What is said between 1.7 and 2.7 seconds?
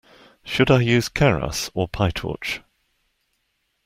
or Pytorch?